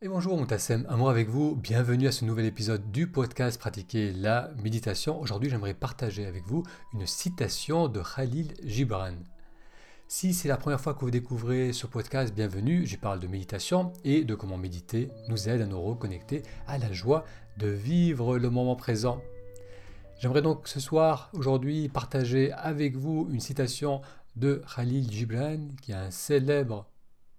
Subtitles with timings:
[0.00, 4.48] Et bonjour Moutassem, amour avec vous, bienvenue à ce nouvel épisode du podcast Pratiquer la
[4.62, 5.20] méditation.
[5.20, 6.62] Aujourd'hui j'aimerais partager avec vous
[6.94, 9.14] une citation de Khalil Gibran.
[10.06, 13.92] Si c'est la première fois que vous découvrez ce podcast, bienvenue, j'y parle de méditation
[14.04, 17.24] et de comment méditer nous aide à nous reconnecter à la joie
[17.56, 19.20] de vivre le moment présent.
[20.20, 24.00] J'aimerais donc ce soir, aujourd'hui, partager avec vous une citation
[24.36, 26.86] de Khalil Gibran, qui est un célèbre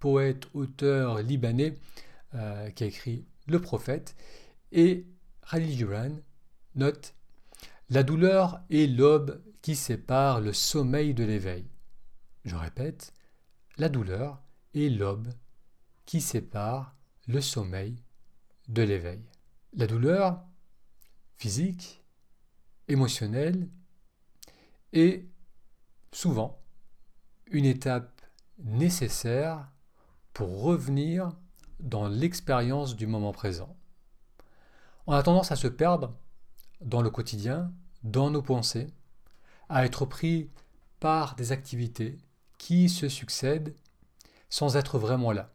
[0.00, 1.76] poète, auteur libanais,
[2.34, 4.16] euh, qui a écrit Le prophète,
[4.72, 5.06] et
[5.50, 6.22] Khalil
[6.74, 7.14] note
[7.90, 11.66] La douleur est l'aube qui sépare le sommeil de l'éveil.
[12.44, 13.12] Je répète,
[13.76, 14.42] la douleur
[14.74, 15.28] est l'aube
[16.04, 16.96] qui sépare
[17.26, 17.96] le sommeil
[18.68, 19.22] de l'éveil.
[19.74, 20.44] La douleur
[21.36, 22.02] physique,
[22.88, 23.68] émotionnelle,
[24.92, 25.26] est
[26.12, 26.60] souvent
[27.50, 28.22] une étape
[28.58, 29.70] nécessaire
[30.32, 31.32] pour revenir
[31.80, 33.76] dans l'expérience du moment présent.
[35.06, 36.14] On a tendance à se perdre
[36.80, 38.88] dans le quotidien, dans nos pensées,
[39.68, 40.50] à être pris
[41.00, 42.18] par des activités
[42.58, 43.74] qui se succèdent
[44.50, 45.50] sans être vraiment là.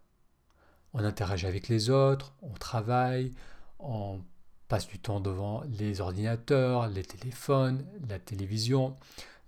[0.93, 3.31] On interagit avec les autres, on travaille,
[3.79, 4.21] on
[4.67, 8.95] passe du temps devant les ordinateurs, les téléphones, la télévision,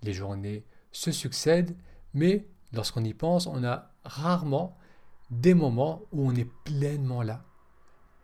[0.02, 1.76] les journées se succèdent,
[2.14, 4.76] mais lorsqu'on y pense, on a rarement
[5.30, 7.44] des moments où on est pleinement là,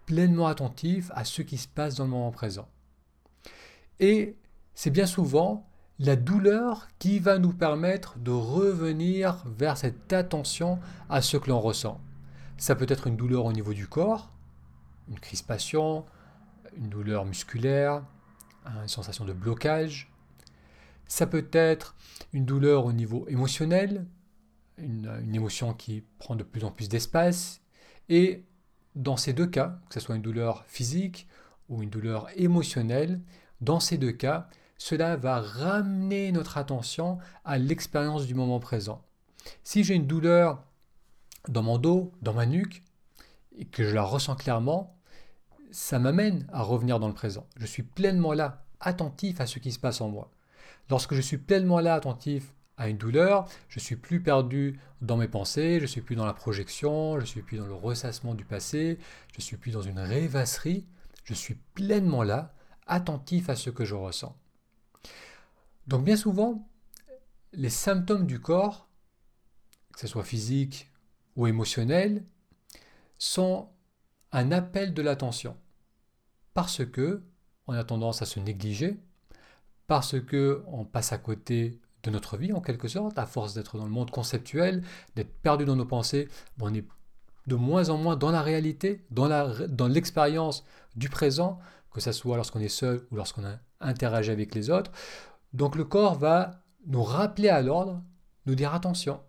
[0.06, 2.68] pleinement attentif à ce qui se passe dans le moment présent.
[4.00, 4.36] Et
[4.74, 11.22] c'est bien souvent la douleur qui va nous permettre de revenir vers cette attention à
[11.22, 12.00] ce que l'on ressent.
[12.56, 14.32] Ça peut être une douleur au niveau du corps,
[15.08, 16.04] une crispation,
[16.76, 18.02] une douleur musculaire,
[18.66, 20.10] une sensation de blocage.
[21.06, 21.94] Ça peut être
[22.32, 24.06] une douleur au niveau émotionnel,
[24.78, 27.60] une, émotion qui prend de plus en plus d'espace.
[28.08, 28.44] Et
[28.94, 31.28] dans ces deux cas, que ce soit une douleur physique
[31.68, 33.20] ou une douleur émotionnelle,
[33.60, 39.04] dans ces deux cas, cela va ramener notre attention à l'expérience du moment présent.
[39.62, 40.64] Si j'ai une douleur
[41.48, 42.82] dans mon dos, dans ma nuque,
[43.56, 44.96] et que je la ressens clairement,
[45.70, 47.46] ça m'amène à revenir dans le présent.
[47.56, 50.30] Je suis pleinement là, attentif à ce qui se passe en moi.
[50.90, 55.28] Lorsque je suis pleinement là, attentif à une douleur, je suis plus perdu dans mes
[55.28, 58.98] pensées, je suis plus dans la projection, je suis plus dans le ressassement du passé,
[59.36, 60.86] je suis plus dans une rêvasserie,
[61.24, 62.54] je suis pleinement là,
[62.86, 64.36] attentif à ce que je ressens.
[65.86, 66.68] Donc bien souvent,
[67.52, 68.88] les symptômes du corps,
[69.92, 70.90] que ce soit physique
[71.36, 72.24] ou émotionnel,
[73.18, 73.68] sont
[74.32, 75.56] un appel de l'attention.
[76.54, 77.22] Parce que
[77.66, 78.98] on a tendance à se négliger,
[79.86, 83.78] parce que on passe à côté de notre vie en quelque sorte, à force d'être
[83.78, 84.82] dans le monde conceptuel,
[85.14, 86.28] d'être perdu dans nos pensées,
[86.60, 86.84] on est
[87.46, 90.64] de moins en moins dans la réalité, dans l'expérience
[90.94, 91.58] du présent,
[91.92, 93.42] que ce soit lorsqu'on est seul ou lorsqu'on
[93.80, 94.92] interagit avec les autres.
[95.52, 98.02] Donc le corps va nous rappeler à l'ordre,
[98.46, 99.20] nous dire attention,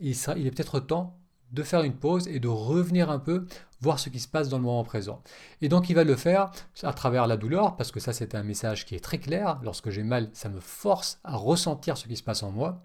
[0.00, 1.21] il, il est peut-être temps
[1.52, 3.46] de faire une pause et de revenir un peu
[3.80, 5.22] voir ce qui se passe dans le moment présent.
[5.60, 6.50] Et donc il va le faire
[6.82, 9.58] à travers la douleur, parce que ça c'est un message qui est très clair.
[9.62, 12.84] Lorsque j'ai mal, ça me force à ressentir ce qui se passe en moi.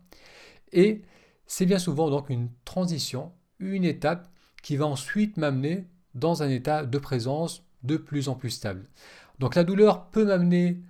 [0.74, 1.04] Et
[1.46, 4.28] c'est bien souvent donc une transition, une étape
[4.64, 8.88] qui va ensuite m'amener dans un état de présence de plus en plus stable.
[9.40, 10.82] Donc la douleur peut m'amener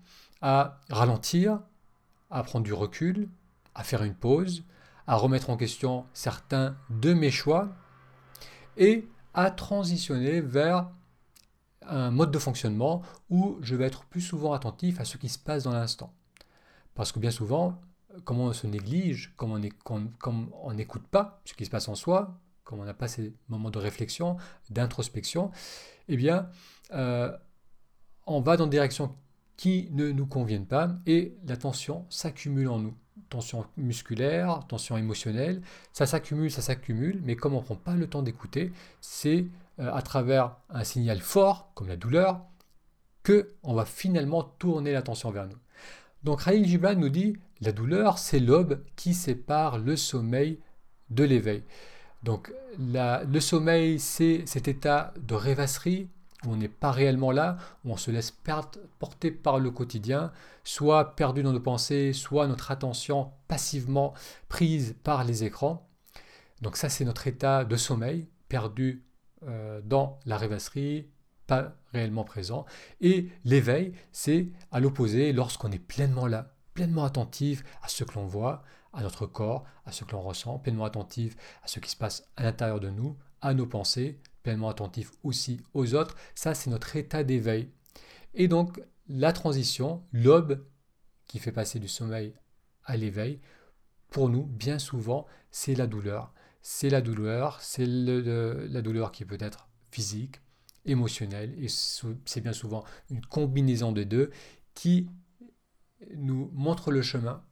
[0.41, 1.59] à ralentir,
[2.31, 3.27] à prendre du recul,
[3.75, 4.63] à faire une pause,
[5.07, 7.69] à remettre en question certains de mes choix
[8.75, 10.89] et à transitionner vers
[11.87, 15.39] un mode de fonctionnement où je vais être plus souvent attentif à ce qui se
[15.39, 16.13] passe dans l'instant.
[16.95, 17.81] Parce que bien souvent,
[18.25, 22.79] comme on se néglige, comme on n'écoute pas ce qui se passe en soi, comme
[22.79, 24.35] on n'a pas ces moments de réflexion,
[24.69, 25.51] d'introspection,
[26.09, 26.49] eh bien,
[26.93, 27.31] euh,
[28.25, 29.15] on va dans des directions
[29.55, 32.97] qui ne nous conviennent pas et la tension s'accumule en nous.
[33.29, 35.61] Tension musculaire, tension émotionnelle,
[35.91, 38.71] ça s'accumule, ça s'accumule, mais comme on ne prend pas le temps d'écouter,
[39.01, 39.47] c'est
[39.79, 42.41] euh, à travers un signal fort, comme la douleur,
[43.23, 45.57] que on va finalement tourner l'attention vers nous.
[46.23, 50.59] Donc Khalil Gibran nous dit la douleur, c'est l'aube qui sépare le sommeil
[51.09, 51.63] de l'éveil.
[52.23, 56.09] Donc le sommeil, c'est cet état de rêvasserie,
[56.45, 58.31] où on n'est pas réellement là, où on se laisse
[58.99, 60.31] porter par le quotidien,
[60.63, 64.13] soit perdu dans nos pensées, soit notre attention passivement
[64.47, 65.89] prise par les écrans.
[66.61, 69.03] Donc ça, c'est notre état de sommeil, perdu
[69.47, 71.09] euh, dans la rêvasserie,
[71.47, 72.65] pas réellement présent.
[73.01, 78.25] Et l'éveil, c'est à l'opposé, lorsqu'on est pleinement là, pleinement attentif à ce que l'on
[78.25, 78.63] voit,
[78.93, 82.27] à notre corps, à ce que l'on ressent, pleinement attentif à ce qui se passe
[82.35, 84.19] à l'intérieur de nous, à nos pensées,
[84.69, 86.15] attentif aussi aux autres.
[86.35, 87.69] Ça, c'est notre état d'éveil.
[88.33, 90.65] Et donc, la transition, l'aube
[91.27, 92.33] qui fait passer du sommeil
[92.85, 93.39] à l'éveil,
[94.09, 96.33] pour nous, bien souvent, c'est la douleur.
[96.61, 100.41] C'est la douleur, c'est la douleur qui peut être physique,
[100.85, 104.31] émotionnelle, et c'est bien souvent une combinaison des deux
[104.73, 105.09] qui
[106.15, 107.43] nous montre le chemin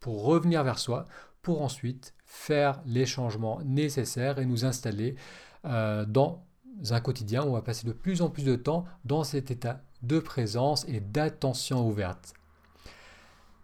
[0.00, 1.06] pour revenir vers soi,
[1.42, 5.16] pour ensuite faire les changements nécessaires et nous installer
[5.64, 6.44] euh, dans
[6.90, 9.80] un quotidien où on va passer de plus en plus de temps dans cet état
[10.02, 12.34] de présence et d'attention ouverte.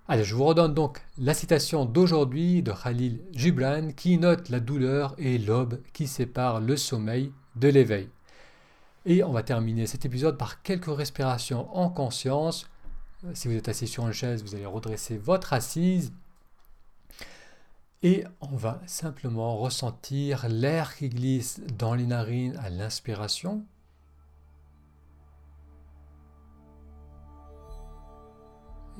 [0.06, 5.14] Allez, je vous redonne donc la citation d'aujourd'hui de Khalil Gibran qui note la douleur
[5.16, 8.10] et l'aube qui séparent le sommeil de l'éveil.
[9.06, 12.68] Et on va terminer cet épisode par quelques respirations en conscience.
[13.32, 16.12] Si vous êtes assis sur une chaise, vous allez redresser votre assise
[18.04, 23.64] et on va simplement ressentir l'air qui glisse dans les narines à l'inspiration.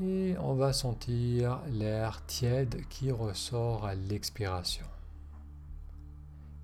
[0.01, 4.87] Et on va sentir l'air tiède qui ressort à l'expiration.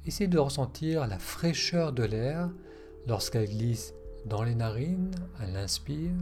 [0.07, 2.49] Essayez de ressentir la fraîcheur de l'air
[3.07, 3.93] lorsqu'elle glisse
[4.25, 6.17] dans les narines à l'inspire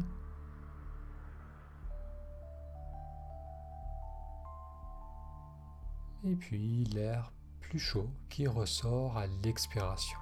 [6.24, 10.18] et puis l'air plus chaud qui ressort à l'expiration.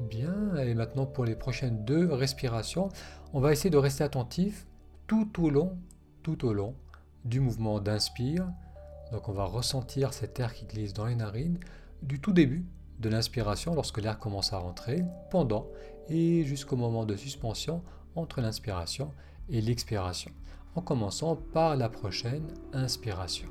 [0.00, 2.88] Bien, et maintenant pour les prochaines deux respirations,
[3.32, 4.66] on va essayer de rester attentif
[5.06, 5.78] tout au long,
[6.22, 6.74] tout au long
[7.24, 8.48] du mouvement d'inspire.
[9.12, 11.58] Donc on va ressentir cet air qui glisse dans les narines
[12.02, 12.66] du tout début
[13.00, 15.68] de l'inspiration lorsque l'air commence à rentrer, pendant
[16.08, 17.82] et jusqu'au moment de suspension
[18.16, 19.12] entre l'inspiration
[19.48, 20.30] et l'expiration,
[20.74, 23.48] en commençant par la prochaine inspiration.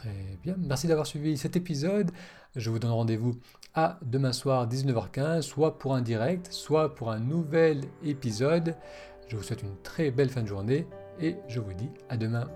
[0.00, 2.10] Très bien, merci d'avoir suivi cet épisode.
[2.56, 3.36] Je vous donne rendez-vous
[3.74, 8.76] à demain soir 19h15, soit pour un direct, soit pour un nouvel épisode.
[9.28, 10.86] Je vous souhaite une très belle fin de journée
[11.20, 12.48] et je vous dis à demain.